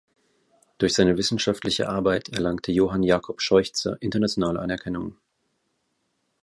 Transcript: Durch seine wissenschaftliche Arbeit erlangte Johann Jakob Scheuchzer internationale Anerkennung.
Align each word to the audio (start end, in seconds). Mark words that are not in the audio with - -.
Durch 0.79 0.95
seine 0.95 1.15
wissenschaftliche 1.17 1.87
Arbeit 1.87 2.29
erlangte 2.29 2.71
Johann 2.71 3.03
Jakob 3.03 3.39
Scheuchzer 3.39 4.01
internationale 4.01 4.59
Anerkennung. 4.59 5.15